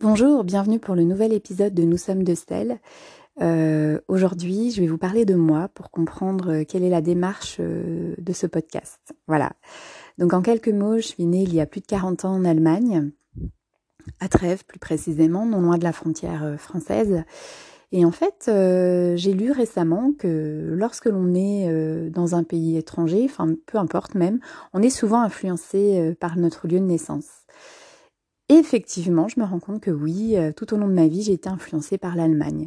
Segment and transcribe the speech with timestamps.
[0.00, 2.76] Bonjour, bienvenue pour le nouvel épisode de Nous sommes de Stella.
[3.42, 7.58] Euh, Aujourd'hui, je vais vous parler de moi pour comprendre euh, quelle est la démarche
[7.60, 8.98] euh, de ce podcast.
[9.26, 9.52] Voilà.
[10.18, 12.44] Donc en quelques mots, je suis née il y a plus de 40 ans en
[12.44, 13.10] Allemagne,
[14.20, 17.24] à Trèves plus précisément, non loin de la frontière française.
[17.92, 22.76] Et en fait, euh, j'ai lu récemment que lorsque l'on est euh, dans un pays
[22.76, 24.38] étranger, enfin peu importe même,
[24.72, 27.26] on est souvent influencé euh, par notre lieu de naissance.
[28.48, 31.34] Et effectivement, je me rends compte que oui, tout au long de ma vie, j'ai
[31.34, 32.66] été influencée par l'Allemagne.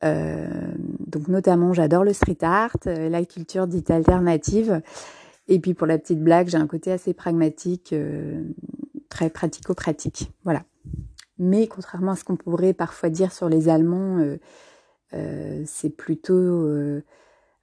[0.00, 4.80] Donc notamment, j'adore le street art, la culture dite alternative.
[5.48, 7.92] Et puis pour la petite blague, j'ai un côté assez pragmatique,
[9.08, 10.30] très pratico-pratique.
[10.44, 10.62] Voilà.
[11.38, 14.38] Mais contrairement à ce qu'on pourrait parfois dire sur les Allemands, euh,
[15.14, 17.02] euh, c'est plutôt euh,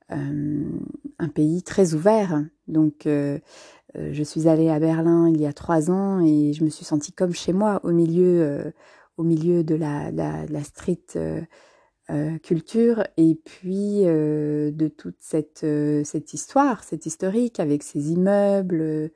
[0.10, 2.44] un pays très ouvert.
[2.68, 6.86] Donc, je suis allée à Berlin il y a trois ans et je me suis
[6.86, 8.74] sentie comme chez moi, au milieu,
[9.18, 11.18] au milieu de la, street
[12.44, 15.66] culture et puis de toute cette,
[16.04, 19.12] cette histoire, cette historique avec ses immeubles,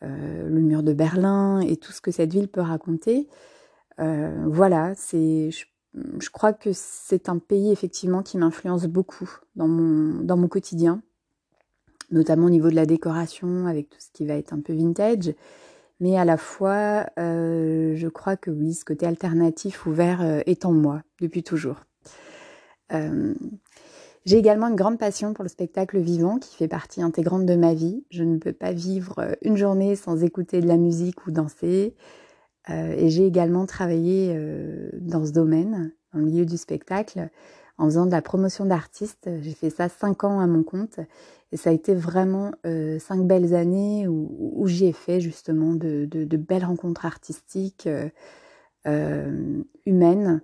[0.00, 3.28] le mur de Berlin et tout ce que cette ville peut raconter.
[4.00, 5.66] Euh, voilà, c'est, je,
[6.18, 11.02] je crois que c'est un pays effectivement qui m'influence beaucoup dans mon, dans mon quotidien,
[12.10, 15.34] notamment au niveau de la décoration avec tout ce qui va être un peu vintage.
[16.00, 20.64] Mais à la fois, euh, je crois que oui, ce côté alternatif, ouvert euh, est
[20.64, 21.84] en moi depuis toujours.
[22.92, 23.34] Euh,
[24.24, 27.74] j'ai également une grande passion pour le spectacle vivant qui fait partie intégrante de ma
[27.74, 28.04] vie.
[28.10, 31.94] Je ne peux pas vivre une journée sans écouter de la musique ou danser.
[32.70, 37.28] Euh, et j'ai également travaillé euh, dans ce domaine, dans le milieu du spectacle,
[37.78, 39.28] en faisant de la promotion d'artistes.
[39.40, 41.00] J'ai fait ça cinq ans à mon compte
[41.50, 45.74] et ça a été vraiment euh, cinq belles années où, où j'y ai fait justement
[45.74, 47.88] de, belles rencontres artistiques,
[48.84, 50.42] humaines.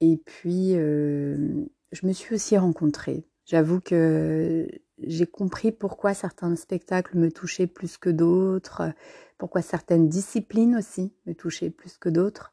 [0.00, 3.24] Et puis, je me suis aussi rencontrée.
[3.44, 4.68] J'avoue que
[5.02, 8.92] j'ai compris pourquoi certains spectacles me touchaient plus que d'autres,
[9.38, 12.52] pourquoi certaines disciplines aussi me touchaient plus que d'autres.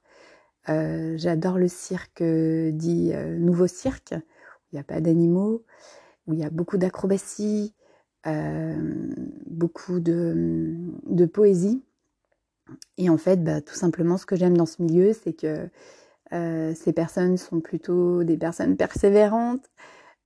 [0.70, 5.64] Euh, J'adore le cirque dit euh, nouveau cirque, où il n'y a pas d'animaux,
[6.28, 7.74] où il y a beaucoup d'acrobatie,
[8.28, 8.76] euh,
[9.46, 11.84] beaucoup de, poésie.
[12.98, 15.70] Et en fait, bah, tout simplement, ce que j'aime dans ce milieu, c'est que
[16.34, 19.70] euh, ces personnes sont plutôt des personnes persévérantes,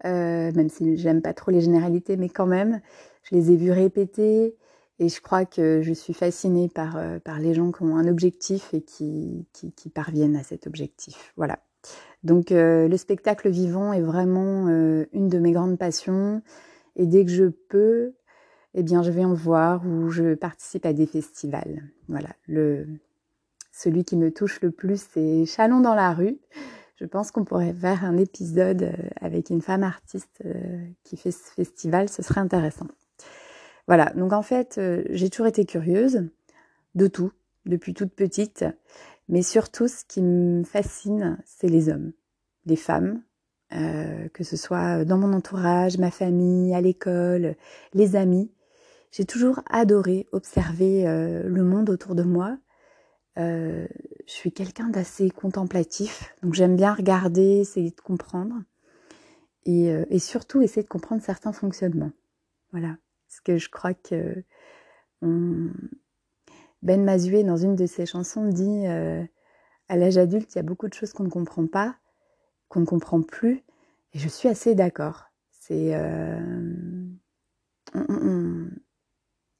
[0.05, 2.81] euh, même si j'aime pas trop les généralités, mais quand même,
[3.23, 4.55] je les ai vues répéter
[4.99, 8.07] et je crois que je suis fascinée par, euh, par les gens qui ont un
[8.07, 11.33] objectif et qui, qui, parviennent à cet objectif.
[11.38, 11.59] Voilà.
[12.23, 16.41] Donc euh, le spectacle vivant est vraiment une de mes grandes passions
[16.95, 18.13] et dès que je peux,
[18.73, 21.83] eh bien je vais en voir ou je participe à des festivals.
[22.07, 22.88] Voilà, le
[23.71, 26.39] celui qui me touche le plus c'est Chalon dans la rue.
[26.99, 31.31] Je pense qu'on pourrait faire un épisode euh, avec une femme artiste euh, qui fait
[31.31, 32.87] ce festival, ce serait intéressant.
[33.87, 36.27] Voilà, donc en fait, euh, j'ai toujours été curieuse
[36.95, 37.31] de tout,
[37.65, 38.65] depuis toute petite,
[39.29, 42.11] mais surtout ce qui me fascine, c'est les hommes,
[42.65, 43.21] les femmes,
[43.71, 47.55] que ce soit dans mon entourage, ma famille, à l'école,
[47.93, 48.51] les amis.
[49.11, 52.57] J'ai toujours adoré observer le monde autour de moi.
[53.39, 53.88] Euh,
[54.27, 58.55] je suis quelqu'un d'assez contemplatif, donc j'aime bien regarder, essayer de comprendre,
[59.66, 62.11] et, euh, surtout essayer de comprendre certains fonctionnements.
[62.72, 64.44] Voilà, parce que je crois que.
[66.81, 69.23] Ben Mazué, dans une de ses chansons, dit euh,
[69.89, 71.97] à l'âge adulte, il y a beaucoup de choses qu'on ne comprend pas,
[72.69, 73.63] qu'on ne comprend plus,
[74.13, 75.25] et je suis assez d'accord.
[75.51, 75.94] C'est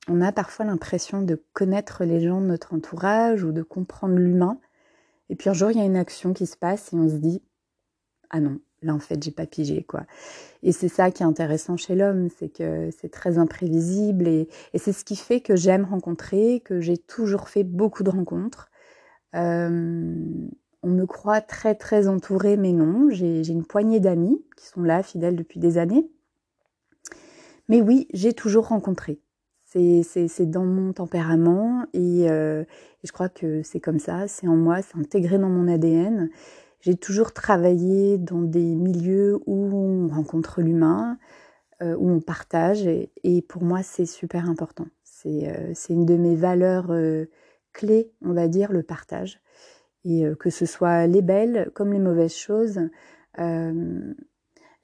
[0.10, 4.60] on a parfois l'impression de connaître les gens de notre entourage ou de comprendre l'humain,
[5.30, 7.16] et puis un jour il y a une action qui se passe et on se
[7.16, 7.42] dit
[8.32, 10.06] ah non, là en fait j'ai pas pigé quoi.
[10.64, 14.94] Et c'est ça qui est intéressant chez l'homme, c'est que c'est très imprévisible et, c'est
[14.94, 18.70] ce qui fait que j'aime rencontrer, que j'ai toujours fait beaucoup de rencontres.
[19.36, 20.50] Euh,
[20.82, 25.04] on me croit très très entourée, mais non, j'ai une poignée d'amis qui sont là,
[25.04, 26.10] fidèles depuis des années.
[27.68, 29.20] Mais oui, j'ai toujours rencontré.
[29.72, 32.64] C'est dans mon tempérament et, euh,
[33.04, 36.30] je crois que c'est comme ça, c'est en moi, c'est intégré dans mon ADN.
[36.82, 41.20] J'ai toujours travaillé dans des milieux où on rencontre l'humain,
[41.82, 44.88] euh, où on partage et, et pour moi c'est super important.
[45.04, 47.26] C'est euh, une de mes valeurs euh,
[47.74, 49.40] clés, on va dire, le partage.
[50.06, 52.80] Et euh, que ce soit les belles comme les mauvaises choses,
[53.40, 54.14] euh,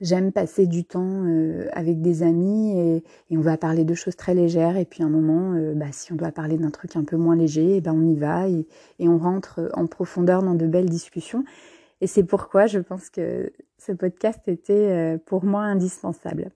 [0.02, 4.34] J'aime passer du temps euh, avec des amis et, on va parler de choses très
[4.34, 4.76] légères.
[4.76, 7.38] Et puis un moment, euh, bah, si on doit parler d'un truc un peu moins
[7.38, 8.68] léger, bah, on y va et,
[9.00, 11.46] on rentre en profondeur dans de belles discussions.
[12.02, 16.52] Et c'est pourquoi je pense que ce podcast était euh, pour moi indispensable.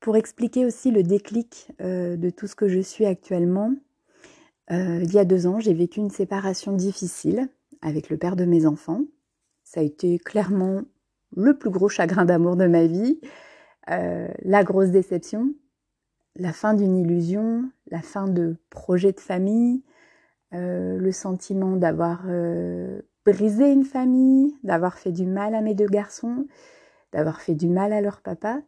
[0.00, 3.74] pour expliquer aussi le déclic de tout ce que je suis actuellement,
[4.70, 7.48] il y a deux ans, j'ai vécu une séparation difficile
[7.82, 9.02] avec le père de mes enfants.
[9.72, 10.82] Ça a été clairement
[11.34, 13.18] le plus gros chagrin d'amour de ma vie,
[13.90, 15.54] euh, la grosse déception,
[16.36, 19.82] la fin d'une illusion, la fin de projets de famille,
[20.52, 25.86] euh, le sentiment d'avoir euh, brisé une famille, d'avoir fait du mal à mes deux
[25.86, 26.46] garçons,
[27.14, 28.60] d'avoir fait du mal à leur papa.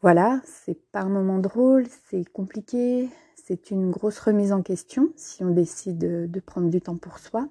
[0.00, 5.44] Voilà, c'est pas un moment drôle, c'est compliqué, c'est une grosse remise en question si
[5.44, 7.48] on décide de prendre du temps pour soi.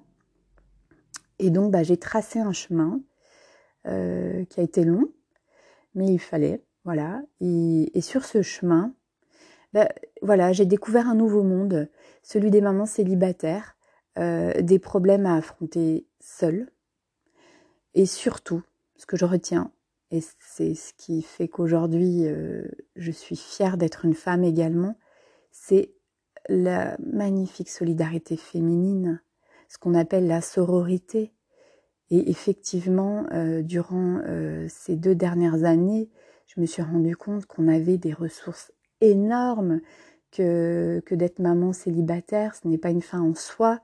[1.40, 3.00] Et donc, bah, j'ai tracé un chemin
[3.86, 5.08] euh, qui a été long,
[5.94, 7.22] mais il fallait, voilà.
[7.40, 8.94] Et, sur ce chemin,
[9.72, 9.88] bah,
[10.20, 11.88] voilà, j'ai découvert un nouveau monde,
[12.22, 13.76] celui des mamans célibataires,
[14.18, 16.70] euh, des problèmes à affronter seules.
[17.94, 18.62] Et surtout,
[18.96, 19.72] ce que je retiens,
[20.10, 24.98] et c'est ce qui fait qu'aujourd'hui euh, je suis fière d'être une femme également,
[25.52, 25.94] c'est
[26.48, 29.22] la magnifique solidarité féminine
[29.70, 31.32] ce qu'on appelle la sororité.
[32.10, 36.10] Et effectivement, euh, durant euh, ces deux dernières années,
[36.48, 39.80] je me suis rendu compte qu'on avait des ressources énormes,
[40.32, 43.80] que, d'être maman célibataire, ce n'est pas une fin en soi.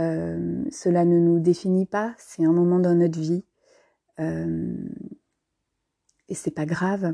[0.00, 3.44] Euh, cela ne nous définit pas, c'est un moment dans notre vie.
[4.18, 7.12] et c'est pas grave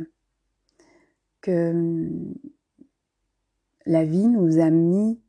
[1.43, 1.75] que
[3.85, 5.21] la vie nous a mis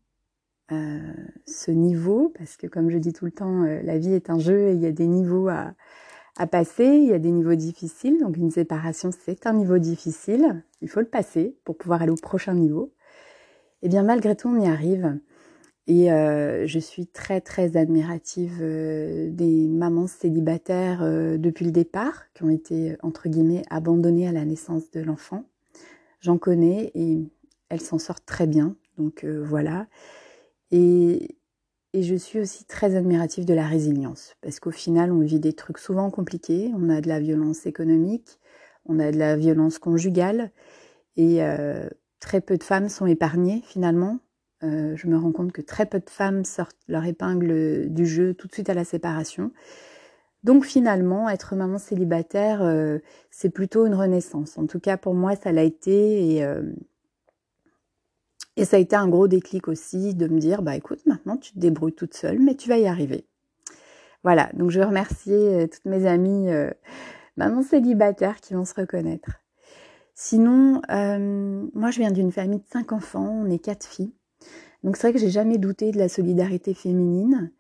[1.46, 4.40] ce niveau, parce que comme je dis tout le temps, euh, la vie est un
[4.40, 5.74] jeu et il y a des niveaux à,
[6.50, 10.90] passer, il y a des niveaux difficiles, donc une séparation c'est un niveau difficile, il
[10.90, 12.94] faut le passer pour pouvoir aller au prochain niveau.
[13.84, 15.20] Et eh bien malgré tout on y arrive.
[15.86, 21.02] Et euh, je suis très très admirative euh, des mamans célibataires
[21.38, 25.44] depuis le départ, qui ont été entre guillemets abandonnées à la naissance de l'enfant.
[26.22, 27.20] J'en connais et
[27.70, 28.76] elles s'en sortent très bien.
[28.98, 29.86] Donc voilà.
[30.72, 31.38] Et,
[31.94, 35.78] je suis aussi très admirative de la résilience, parce qu'au final, on vit des trucs
[35.78, 36.72] souvent compliqués.
[36.78, 38.40] On a de la violence économique,
[38.86, 40.52] on a de la violence conjugale,
[41.18, 41.90] et euh,
[42.22, 44.20] très peu de femmes sont épargnées finalement.
[44.64, 48.34] Euh, je me rends compte que très peu de femmes sortent leur épingle du jeu
[48.34, 49.52] tout de suite à la séparation.
[50.44, 53.00] Donc finalement, être maman célibataire, euh,
[53.32, 54.58] c'est plutôt une renaissance.
[54.58, 56.36] En tout cas, pour moi, ça l'a été.
[56.38, 56.46] Et,
[58.58, 61.54] et ça a été un gros déclic aussi de me dire, bah écoute, maintenant tu
[61.54, 63.26] te débrouilles toute seule, mais tu vas y arriver.
[64.24, 66.70] Voilà, donc je veux remercier euh, toutes mes amies euh,
[67.38, 69.32] mamans célibataires qui vont se reconnaître.
[70.14, 74.14] Sinon, euh, moi je viens d'une famille de cinq enfants, on est quatre filles.
[74.84, 77.52] Donc c'est vrai que j'ai jamais douté de la solidarité féminine,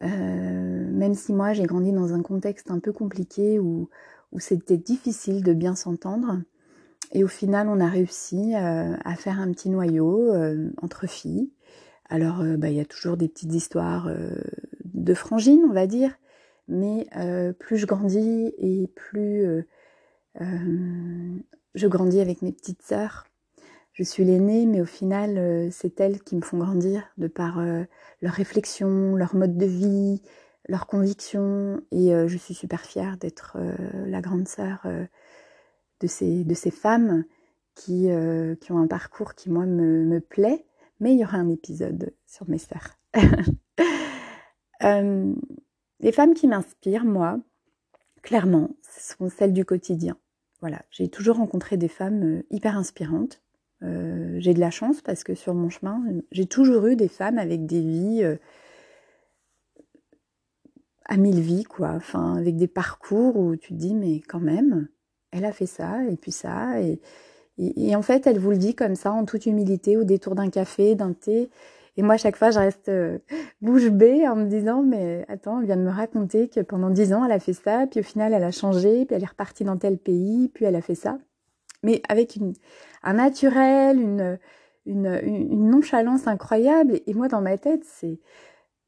[0.00, 3.88] même si moi j'ai grandi dans un contexte un peu compliqué où,
[4.32, 6.42] où c'était difficile de bien s'entendre.
[7.12, 11.50] Et au final, on a réussi euh, à faire un petit noyau euh, entre filles.
[12.08, 14.10] Alors, euh, bah, il y a toujours des petites histoires
[14.84, 16.18] de frangines, on va dire,
[16.68, 17.06] mais
[17.58, 19.64] plus je grandis et plus
[20.38, 23.26] je grandis avec mes petites sœurs.
[23.92, 27.60] Je suis l'aînée, mais au final, c'est elles qui me font grandir de par
[28.20, 30.22] leur réflexion, leur mode de vie,
[30.68, 31.80] leurs convictions.
[31.90, 33.58] Et je suis super fière d'être
[34.06, 34.86] la grande sœur
[36.00, 37.24] de ces, de ces femmes
[37.74, 40.64] qui, euh, qui ont un parcours qui, moi, me, me, plaît.
[41.00, 42.98] Mais il y aura un épisode sur mes sœurs.
[44.82, 45.34] euh,
[46.00, 47.38] les femmes qui m'inspirent, moi,
[48.22, 50.16] clairement, ce sont celles du quotidien.
[50.60, 53.40] Voilà, j'ai toujours rencontré des femmes euh, hyper inspirantes.
[53.82, 56.02] Euh, j'ai de la chance parce que sur mon chemin,
[56.32, 58.38] j'ai toujours eu des femmes avec des vies
[61.04, 61.90] à mille vies, quoi.
[61.90, 64.88] Enfin, avec des parcours où tu te dis, mais quand même,
[65.30, 68.94] elle a fait ça, et puis ça, et, en fait, elle vous le dit comme
[68.94, 71.50] ça, en toute humilité, au détour d'un café, d'un thé.
[71.96, 73.18] Et moi, à chaque fois, je reste euh,
[73.60, 77.12] bouche bée en me disant, mais attends, elle vient de me raconter que pendant dix
[77.12, 79.64] ans, elle a fait ça, puis au final, elle a changé, puis elle est repartie
[79.64, 81.18] dans tel pays, puis elle a fait ça.
[81.82, 82.38] Mais avec
[83.02, 84.38] un naturel, une,
[84.86, 87.00] une, une nonchalance incroyable.
[87.06, 88.20] Et moi, dans ma tête, c'est,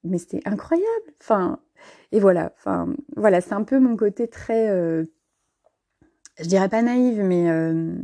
[0.04, 0.86] mais c'était incroyable.
[1.20, 1.58] Enfin,
[2.12, 2.52] et voilà.
[2.58, 5.04] Enfin, voilà, c'est un peu mon côté très, euh,
[6.38, 7.94] je dirais pas naïve, mais euh,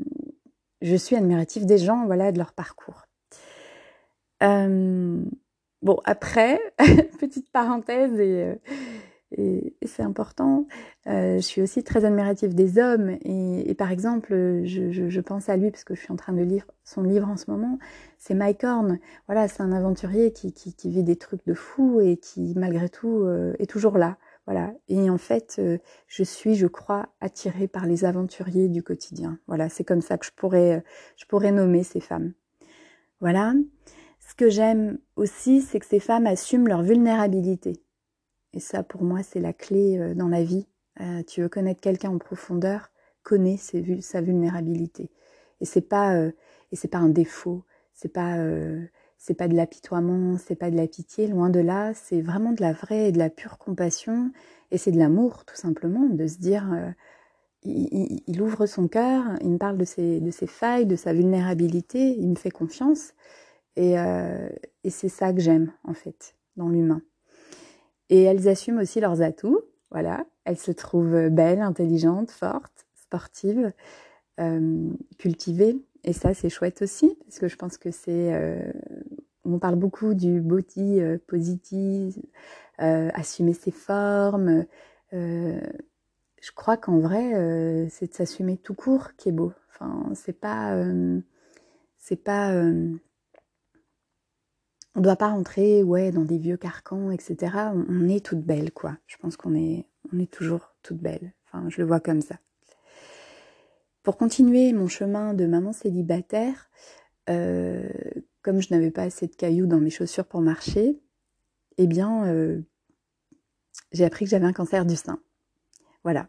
[0.83, 3.07] je suis admirative des gens, voilà, de leur parcours.
[4.43, 5.23] Euh,
[5.83, 6.61] bon, après,
[7.21, 8.53] petite parenthèse et,
[9.37, 10.67] et, c'est important.
[11.07, 14.33] je suis aussi très admirative des hommes et, par exemple,
[14.65, 17.37] je, pense à lui parce que je suis en train de lire son livre en
[17.37, 17.79] ce moment.
[18.19, 18.99] C'est Mike Horn.
[19.27, 22.89] Voilà, c'est un aventurier qui, qui, qui, vit des trucs de fou et qui malgré
[22.89, 23.27] tout
[23.59, 24.19] est toujours là.
[24.47, 24.73] Voilà.
[24.89, 29.39] Et en fait, euh, je suis, je crois, attirée par les aventuriers du quotidien.
[29.49, 30.81] Voilà, c'est comme ça que je pourrais, euh,
[31.17, 32.33] je pourrais nommer ces femmes.
[33.21, 33.55] Voilà.
[34.21, 37.83] Ce que j'aime aussi, c'est que ces femmes assument leur vulnérabilité.
[38.53, 40.67] Et ça, pour moi, c'est la clé euh, dans la vie.
[41.27, 42.91] tu veux connaître quelqu'un en profondeur,
[43.23, 45.11] connais sa vulnérabilité.
[45.61, 47.65] Et c'est pas, et c'est pas un défaut.
[47.93, 48.39] C'est pas,
[49.19, 52.61] c'est pas de l'apitoiement, c'est pas de la pitié, loin de là, c'est vraiment de
[52.61, 54.31] la vraie et de la pure compassion,
[54.71, 56.91] et c'est de l'amour tout simplement, de se dire, euh,
[57.65, 62.37] il, ouvre son cœur, il me parle de ses, failles, de sa vulnérabilité, il me
[62.37, 63.15] fait confiance,
[63.77, 64.49] et, euh,
[64.85, 67.03] et c'est ça que j'aime en fait dans l'humain.
[68.09, 73.73] Et elles assument aussi leurs atouts, voilà, elles se trouvent belles, intelligentes, fortes, sportives,
[74.41, 78.33] euh, cultivées, et ça, c'est chouette aussi, parce que je pense que c'est...
[79.47, 82.17] on parle beaucoup du body euh, positive,
[82.81, 84.67] euh, assumer ses formes.
[85.13, 89.53] je crois qu'en vrai, c'est de s'assumer tout court qui est beau.
[90.15, 90.77] C'est pas...
[91.99, 92.53] c'est pas...
[94.95, 97.57] on doit pas rentrer ouais, dans des vieux carcans, etc.
[97.89, 98.97] On, est toute belle, quoi.
[99.07, 101.33] Je pense qu'on est, on est toujours toute belle.
[101.47, 102.37] Enfin, je le vois comme ça.
[104.03, 106.71] Pour continuer mon chemin de maman célibataire,
[107.29, 107.89] euh,
[108.47, 111.01] comme je n'avais pas assez de cailloux dans mes chaussures pour marcher,
[111.79, 112.61] eh bien, euh,
[113.91, 115.21] j'ai appris que j'avais un cancer du sein.
[116.05, 116.29] Voilà.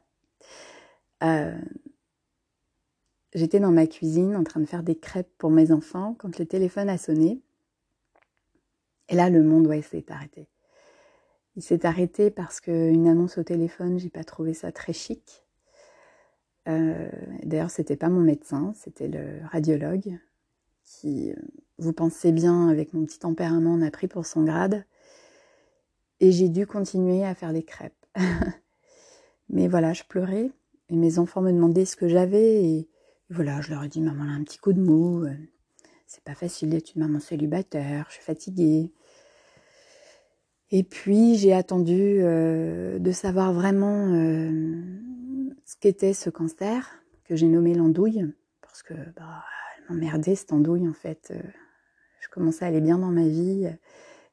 [1.22, 1.56] Euh,
[3.36, 6.48] j'étais dans ma cuisine en train de faire des crêpes pour mes enfants quand le
[6.48, 7.40] téléphone a sonné.
[9.10, 10.48] Et là, le monde, ouais, s'est arrêté.
[11.56, 15.46] Il s'est arrêté parce qu'une annonce au téléphone, j'ai pas trouvé ça très chic.
[16.68, 17.12] Euh,
[17.44, 20.18] d'ailleurs, c'était pas mon médecin, c'était le radiologue
[20.88, 21.36] qui, euh,
[21.78, 24.86] vous pensez bien, avec mon petit tempérament, on a pris pour son grade.
[26.20, 27.94] Et j'ai dû continuer à faire des crêpes.
[29.50, 30.52] Mais voilà, je pleurais
[30.90, 32.90] et mes enfants me demandaient ce que j'avais et
[33.30, 35.34] voilà, je leur ai dit maman a un petit coup de mou, euh,
[36.06, 38.94] c'est pas facile d'être une maman célibataire, je suis fatiguée.
[40.72, 44.08] Et puis j'ai attendu de savoir vraiment
[45.66, 48.26] ce qu'était ce cancer, que j'ai nommé l'andouille,
[48.62, 49.44] parce que bah,
[49.90, 51.30] m'emmerdait cette andouille en fait.
[51.32, 51.42] Euh,
[52.20, 53.70] je commençais à aller bien dans ma vie,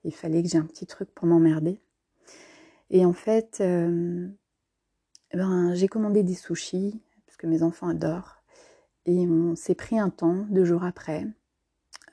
[0.05, 1.81] il fallait que j'ai un petit truc pour m'emmerder.
[2.91, 4.29] Et en fait, euh,
[5.33, 8.43] ben, j'ai commandé des sushis, parce que mes enfants adorent,
[9.07, 11.27] et on s'est pris un temps, deux jours après,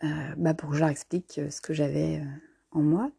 [0.03, 0.07] euh,
[0.37, 2.21] bah, pour que je leur explique ce que j'avais
[2.71, 3.11] en moi.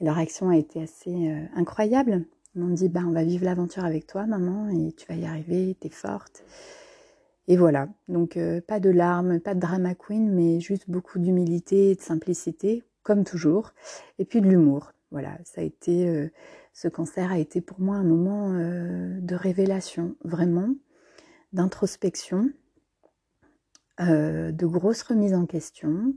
[0.00, 2.26] Et leur réaction a été assez incroyable.
[2.54, 5.24] Ils m'ont dit, bah, on va vivre l'aventure avec toi, maman, et tu vas y
[5.24, 6.44] arriver, t'es forte.
[7.46, 11.90] Et voilà, donc euh, pas de larmes, pas de drama queen, mais juste beaucoup d'humilité
[11.90, 13.72] et de simplicité, comme toujours,
[14.18, 14.92] et puis de l'humour.
[15.10, 16.30] Voilà, ça a été, euh,
[16.72, 20.74] ce cancer a été pour moi un moment euh, de révélation, vraiment,
[21.52, 22.50] d'introspection,
[24.00, 26.14] de grosse remise en question,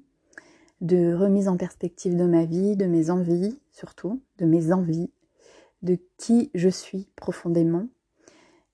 [0.81, 5.11] de remise en perspective de ma vie, de mes envies surtout, de mes envies,
[5.83, 7.87] de qui je suis profondément.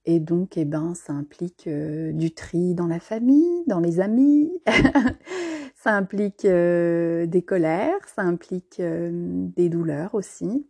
[0.06, 4.52] Et donc, eh ben, ça implique euh, du tri dans la famille, dans les amis,
[5.76, 9.12] ça implique euh, des colères, ça implique euh,
[9.56, 10.68] des douleurs aussi,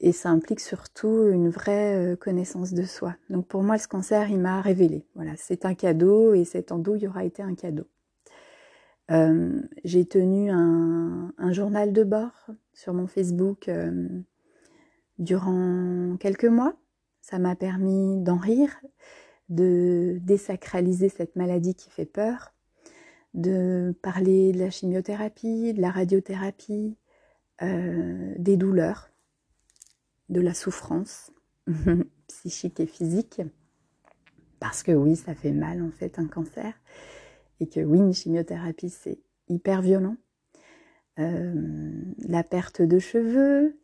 [0.00, 3.16] et ça implique surtout une vraie connaissance de soi.
[3.28, 5.04] Donc pour moi, ce cancer, il m'a révélé.
[5.14, 7.84] Voilà, c'est un cadeau, et cet andouille aura été un cadeau.
[9.84, 13.70] J'ai tenu un, journal de bord sur mon Facebook
[15.18, 16.74] durant quelques mois.
[17.28, 18.74] Ça m'a permis d'en rire,
[19.50, 22.54] de désacraliser cette maladie qui fait peur,
[23.34, 26.96] de parler de la chimiothérapie, de la radiothérapie,
[27.60, 29.10] euh, des douleurs,
[30.30, 31.30] de la souffrance
[32.28, 33.42] psychique et physique.
[34.58, 36.72] Parce que oui, ça fait mal en fait un cancer.
[37.60, 39.18] Et que oui, une chimiothérapie, c'est
[39.48, 40.16] hyper violent.
[41.18, 41.52] Euh,
[42.20, 43.78] la perte de cheveux,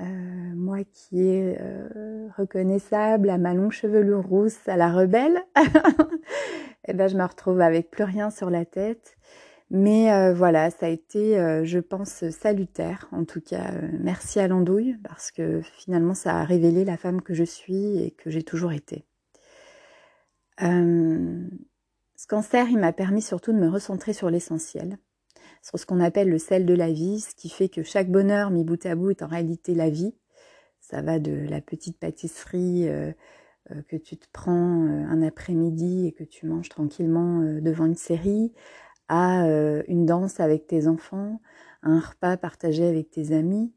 [0.00, 5.62] euh, moi qui est euh, reconnaissable à ma longue chevelure rousse, à la rebelle, et
[6.88, 9.16] eh ben je me retrouve avec plus rien sur la tête.
[9.70, 13.06] Mais euh, voilà, ça a été, je pense, salutaire.
[13.12, 17.34] En tout cas, merci à l'andouille parce que finalement, ça a révélé la femme que
[17.34, 19.04] je suis et que j'ai toujours été.
[20.58, 24.98] ce cancer, il m'a permis surtout de me recentrer sur l'essentiel
[25.62, 28.50] sur ce qu'on appelle le sel de la vie, ce qui fait que chaque bonheur
[28.50, 30.14] mis bout à bout est en réalité la vie.
[30.80, 33.12] Ça va de la petite pâtisserie euh,
[33.70, 38.52] euh, que tu te prends un après-midi et que tu manges tranquillement devant une série,
[39.08, 39.46] à
[39.88, 41.40] une danse avec tes enfants,
[41.82, 43.72] un repas partagé avec tes amis.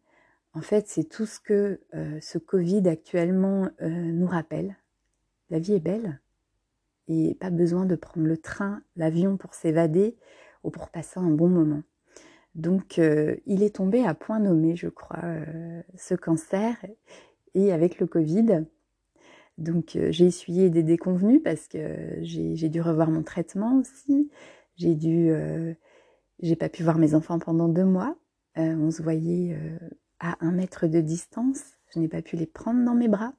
[0.53, 1.79] En fait, c'est tout ce que
[2.19, 4.75] ce Covid actuellement nous rappelle.
[5.50, 6.19] La vie est belle
[7.07, 10.15] et pas besoin de prendre le train, l'avion pour s'évader
[10.63, 11.83] ou pour passer un bon moment.
[12.55, 16.77] Donc, euh, il est tombé à point nommé, je crois, euh, ce cancer.
[17.53, 18.65] Et avec le Covid,
[19.57, 24.29] donc euh, j'ai essuyé des déconvenus parce que j'ai dû revoir mon traitement aussi.
[24.77, 25.31] J'ai dû,
[26.39, 28.15] j'ai pas pu voir mes enfants pendant deux mois.
[28.55, 29.55] on se voyait
[30.19, 31.77] à un mètre de distance.
[31.93, 33.33] Je n'ai pas pu les prendre dans mes bras.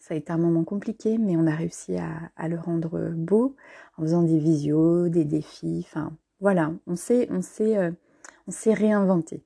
[0.00, 3.54] Ça a été un moment compliqué, mais on a réussi à, à le rendre beau
[3.96, 5.84] en faisant des visios, des défis.
[5.86, 9.42] Enfin, voilà, on sait, on s'est réinventé.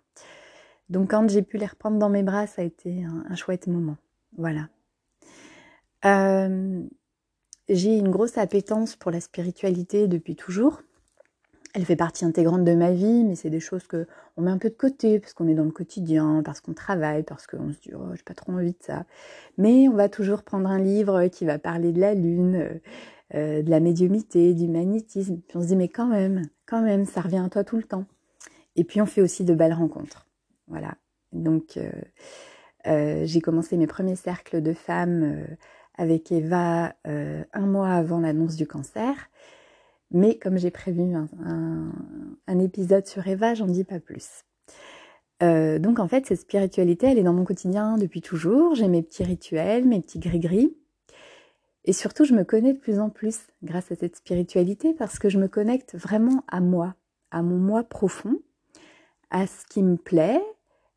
[0.89, 3.99] Donc quand j'ai pu les reprendre dans mes bras, ça a été un, chouette moment.
[4.39, 4.69] Voilà.
[6.07, 6.83] Euh,
[7.69, 10.83] j'ai une grosse appétence pour la spiritualité depuis toujours.
[11.77, 14.07] Elle fait partie intégrante de ma vie, mais c'est des choses que
[14.39, 17.23] on met un peu de côté parce qu'on est dans le quotidien, parce qu'on travaille,
[17.23, 19.05] parce qu'on se dit oh j'ai pas trop envie de ça.
[19.59, 22.81] Mais on va toujours prendre un livre qui va parler de la lune,
[23.35, 25.43] euh, de la médiumité, du magnétisme.
[25.47, 27.83] Puis on se dit mais quand même, quand même, ça revient à toi tout le
[27.83, 28.07] temps.
[28.75, 30.27] Et puis on fait aussi de belles rencontres.
[30.69, 30.95] Voilà.
[31.33, 31.91] Donc euh,
[32.87, 35.57] euh, j'ai commencé mes premiers cercles de femmes euh,
[35.99, 39.31] avec Eva un mois avant l'annonce du cancer.
[40.11, 44.45] Mais comme j'ai prévu un, épisode sur Eva, j'en dis pas plus.
[45.41, 48.75] donc en fait, cette spiritualité, elle est dans mon quotidien depuis toujours.
[48.75, 50.75] J'ai mes petits rituels, mes petits gris-gris.
[51.85, 55.29] Et surtout, je me connais de plus en plus grâce à cette spiritualité parce que
[55.29, 56.95] je me connecte vraiment à moi,
[57.31, 58.39] à mon moi profond
[59.31, 60.43] à ce qui me plaît,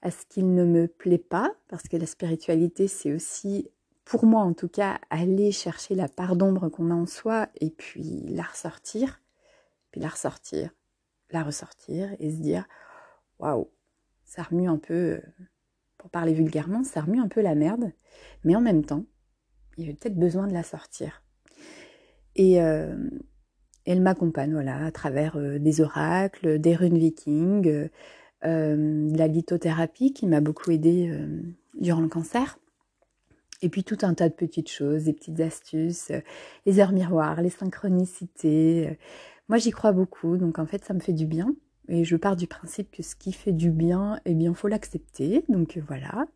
[0.01, 3.69] à ce qui ne me plaît pas, parce que la spiritualité, c'est aussi,
[4.09, 7.69] pour moi en tout cas, aller chercher la part d'ombre qu'on a en soi et
[7.69, 9.21] puis la ressortir,
[9.91, 10.71] puis la ressortir,
[11.29, 12.65] la ressortir et se dire,
[13.37, 13.69] waouh,
[14.25, 15.21] ça remue un peu,
[15.99, 17.91] pour parler vulgairement, ça remue un peu la merde,
[18.43, 19.05] mais en même temps,
[19.77, 21.21] il y a peut-être besoin de la sortir.
[22.35, 22.95] Et, euh,
[23.85, 27.89] elle m'accompagne voilà, à travers euh, des oracles, des runes vikings,
[28.45, 31.41] euh, de la lithothérapie qui m'a beaucoup aidée euh,
[31.79, 32.57] durant le cancer.
[33.61, 36.21] Et puis tout un tas de petites choses, des petites astuces, euh,
[36.65, 38.97] les heures miroirs, les synchronicités.
[39.49, 41.53] Moi j'y crois beaucoup, donc en fait ça me fait du bien.
[41.87, 45.43] Et je pars du principe que ce qui fait du bien, eh bien faut l'accepter.
[45.49, 46.27] Donc voilà.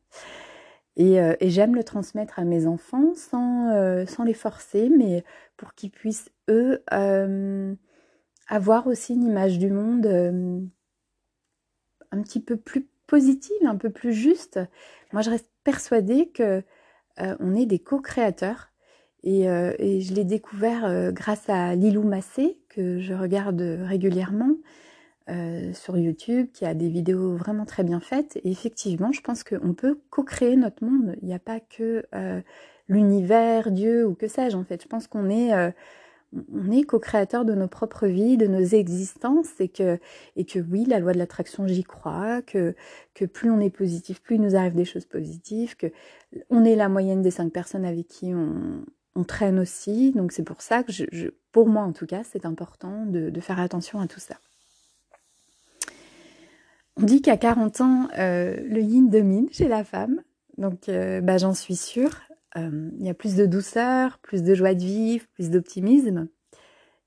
[0.95, 5.23] Et, et j'aime le transmettre à mes enfants sans, sans les forcer, mais
[5.57, 6.83] pour qu'ils puissent, eux,
[8.47, 10.07] avoir aussi une image du monde
[12.11, 14.59] un petit peu plus positive, un peu plus juste.
[15.11, 16.63] Moi, je reste persuadée que
[17.19, 18.69] euh, on est des co-créateurs.
[19.23, 24.55] Et, euh, je l'ai découvert euh, grâce à Lilou Massé, que je regarde régulièrement
[25.73, 28.35] sur YouTube, qui a des vidéos vraiment très bien faites.
[28.43, 31.15] Et effectivement, je pense qu'on peut co-créer notre monde.
[31.21, 32.03] Il n'y a pas que
[32.89, 34.83] l'univers, Dieu ou que sais-je en fait.
[34.83, 35.53] Je pense qu'on est
[36.53, 39.99] on est co-créateur de nos propres vies, de nos existences, et que,
[40.69, 42.75] oui, la loi de l'attraction, j'y crois, que,
[43.31, 45.87] plus on est positif, plus il nous arrive des choses positives, que
[46.49, 48.83] on est la moyenne des cinq personnes avec qui on,
[49.15, 50.11] on traîne aussi.
[50.11, 53.41] Donc c'est pour ça que, je, pour moi en tout cas, c'est important de, de,
[53.41, 54.35] faire attention à tout ça.
[56.97, 60.21] On dit qu'à 40 ans, euh, le yin domine chez la femme.
[60.57, 62.21] Donc euh, bah, j'en suis sûre.
[62.57, 66.27] Euh, il y a plus de douceur, plus de joie de vivre, plus d'optimisme.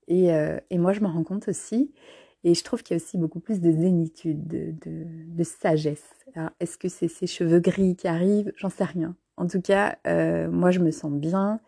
[0.09, 1.93] Et, euh, et, moi, je m'en rends compte aussi.
[2.45, 6.05] Et je trouve qu'il y a aussi beaucoup plus de zénitude, de, de, de sagesse.
[6.61, 8.53] Est-ce que c'est ces cheveux gris qui arrivent?
[8.57, 9.17] J'en sais rien.
[9.37, 11.61] En tout cas, euh, moi, je me sens bien.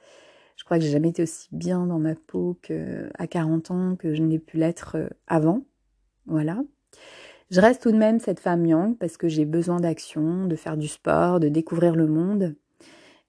[0.57, 4.14] Je crois que j'ai jamais été aussi bien dans ma peau qu'à 40 ans, que
[4.14, 5.64] je n'ai pu l'être euh, avant.
[6.27, 6.62] Voilà.
[7.51, 10.77] Je reste tout de même cette femme yang parce que j'ai besoin d'action, de faire
[10.77, 12.55] du sport, de découvrir le monde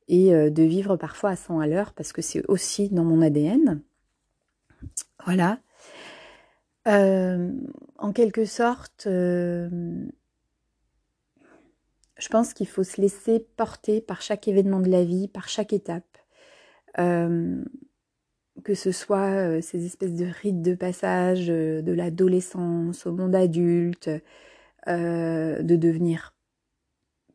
[0.09, 3.21] et euh, de vivre parfois à 100 à l'heure parce que c'est aussi dans mon
[3.21, 3.81] ADN.
[5.23, 5.59] Voilà.
[6.87, 7.51] Euh,
[7.97, 9.69] en quelque sorte, euh,
[12.17, 15.71] je pense qu'il faut se laisser porter par chaque événement de la vie, par chaque
[15.73, 16.03] étape.
[18.63, 24.09] que ce soit ces espèces de rites de passage de l'adolescence au monde adulte,
[24.85, 26.33] de devenir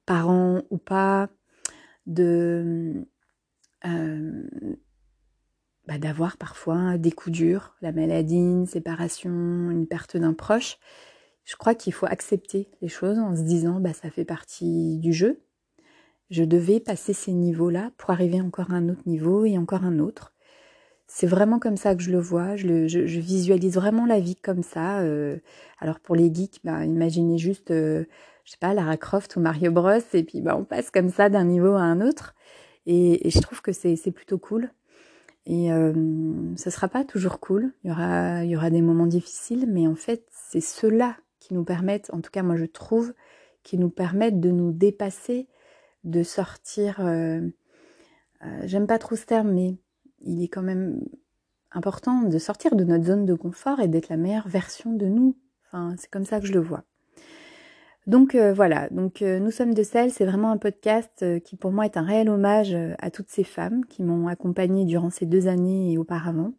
[0.04, 1.30] parent ou pas,
[2.06, 3.06] de
[3.84, 4.48] euh,
[5.86, 10.78] bah, d'avoir parfois des coups durs, la maladie, une séparation, une perte d'un proche.
[11.44, 15.12] Je crois qu'il faut accepter les choses en se disant bah ça fait partie du
[15.12, 15.42] jeu.
[16.30, 19.98] je devais passer ces niveaux-là pour arriver encore à un autre niveau et encore un
[19.98, 20.34] autre.
[21.06, 24.62] C'est vraiment comme ça que je le vois, je, je, visualise vraiment la vie comme
[24.62, 25.00] ça.
[25.00, 25.38] Euh.
[25.78, 28.06] alors pour les geeks, bah, imaginez juste, euh,
[28.44, 29.98] je sais pas, Lara Croft ou Mario Bros.
[30.12, 32.34] Et puis bah, on passe comme ça d'un niveau à un autre.
[32.86, 34.70] Et, je trouve que c'est plutôt cool.
[35.46, 35.92] Et euh,
[36.56, 37.72] ce sera pas toujours cool.
[37.82, 41.64] Il y aura, y aura des moments difficiles, mais en fait, c'est ceux-là qui nous
[41.64, 43.12] permettent, en tout cas moi je trouve,
[43.62, 45.48] qui nous permettent de nous dépasser,
[46.04, 47.00] de sortir.
[47.00, 47.40] Euh,
[48.42, 49.76] euh, j'aime pas trop ce terme, mais
[50.20, 51.00] il est quand même
[51.72, 55.36] important de sortir de notre zone de confort et d'être la meilleure version de nous.
[55.66, 56.84] Enfin, c'est comme ça que je le vois.
[58.06, 61.86] Donc euh, voilà, donc nous sommes de sel, c'est vraiment un podcast qui pour moi
[61.86, 65.92] est un réel hommage à toutes ces femmes qui m'ont accompagnée durant ces deux années
[65.92, 66.52] et auparavant.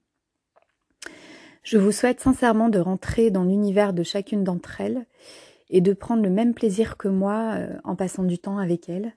[1.62, 5.06] Je vous souhaite sincèrement de rentrer dans l'univers de chacune d'entre elles
[5.70, 9.16] et de prendre le même plaisir que moi en passant du temps avec elles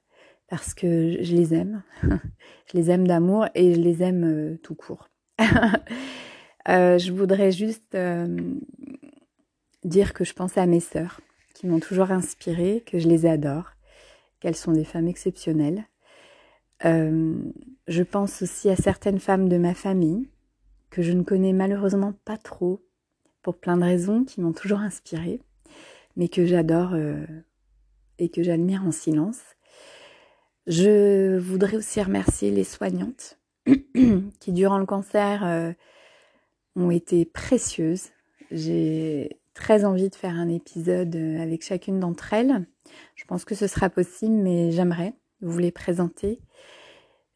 [0.48, 1.82] parce que je les aime.
[2.02, 5.08] je les aime d'amour et je les aime euh, tout court.
[6.68, 8.26] Euh, je voudrais juste euh,
[9.84, 11.22] dire que je pensais à mes sœurs
[11.66, 13.72] m'ont toujours inspirée, que je les adore,
[14.40, 15.84] qu'elles sont des femmes exceptionnelles.
[16.84, 20.28] je pense aussi à certaines femmes de ma famille
[20.90, 22.82] que je ne connais malheureusement pas trop
[23.42, 25.40] pour plein de raisons qui m'ont toujours inspirée,
[26.16, 26.94] mais que j'adore
[28.18, 29.40] et que j'admire en silence.
[30.68, 33.38] Je voudrais aussi remercier les soignantes
[34.40, 35.72] qui, durant le cancer, euh,
[36.76, 38.08] ont été précieuses.
[38.50, 42.66] J'ai très envie de faire un épisode euh, avec chacune d'entre elles.
[43.14, 46.40] Je pense que ce sera possible, mais j'aimerais vous les présenter.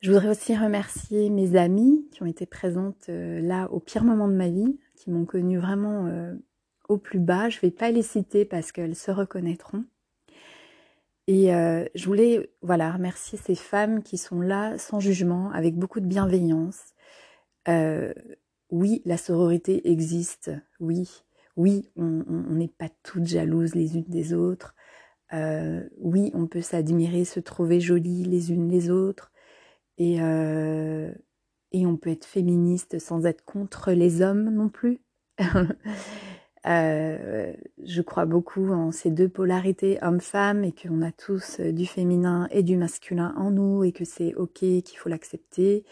[0.00, 4.28] Je voudrais aussi remercier mes amies qui ont été présentes euh, là au pire moment
[4.28, 6.08] de ma vie, qui m'ont connue vraiment
[6.88, 7.48] au plus bas.
[7.48, 9.84] Je ne vais pas les citer parce qu'elles se reconnaîtront.
[11.28, 16.00] Et euh, je voulais voilà remercier ces femmes qui sont là sans jugement, avec beaucoup
[16.00, 16.80] de bienveillance.
[17.68, 18.12] Euh,
[18.70, 20.50] oui, la sororité existe.
[20.80, 21.08] Oui,
[21.56, 24.74] oui, on n'est pas toutes jalouses les unes des autres.
[25.32, 29.32] Euh, oui, on peut s'admirer, se trouver jolies les unes les autres.
[29.98, 35.00] Et, et on peut être féministe sans être contre les hommes non plus.
[36.64, 41.86] Euh, je crois beaucoup en ces deux polarités homme-femme et qu'on a tous euh, du
[41.86, 45.84] féminin et du masculin en nous et que c'est ok, qu'il faut l'accepter.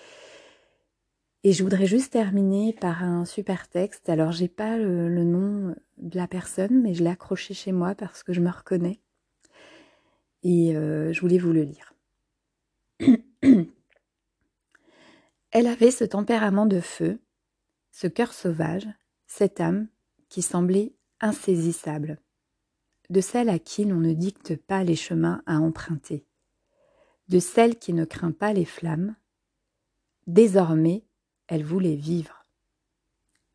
[1.43, 4.11] Et je voudrais juste terminer par un super texte.
[4.11, 8.23] Alors j'ai pas le, nom de la personne, mais je l'ai accroché chez moi parce
[8.23, 9.01] que je me reconnais.
[10.43, 11.95] Et euh, je voulais vous le lire.
[15.53, 17.19] Elle avait ce tempérament de feu,
[17.91, 18.87] ce cœur sauvage,
[19.27, 19.89] cette âme
[20.29, 22.19] qui semblait insaisissable,
[23.09, 26.27] de celle à qui l'on ne dicte pas les chemins à emprunter,
[27.29, 29.17] de celle qui ne craint pas les flammes.
[30.27, 31.05] Désormais,
[31.51, 32.47] elle voulait vivre,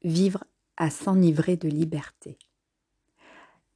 [0.03, 0.43] vivre
[0.75, 2.37] à s'enivrer de liberté.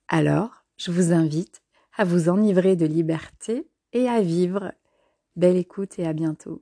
[0.09, 1.63] Alors, je vous invite
[1.95, 4.73] à vous enivrer de liberté et à vivre.
[5.37, 6.61] Belle écoute et à bientôt.